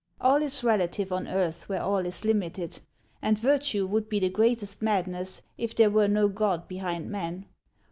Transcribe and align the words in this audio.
All 0.19 0.41
is 0.41 0.63
relative 0.63 1.11
on 1.11 1.27
earth, 1.27 1.69
where 1.69 1.83
all 1.83 2.07
is 2.07 2.25
limited; 2.25 2.79
and 3.21 3.37
vir 3.37 3.59
tue 3.59 3.85
would 3.85 4.09
be 4.09 4.19
the 4.19 4.29
greatest 4.29 4.81
madness 4.81 5.43
if 5.59 5.75
there 5.75 5.91
were 5.91 6.07
no 6.07 6.27
God 6.27 6.67
behind 6.67 7.11
man. 7.11 7.45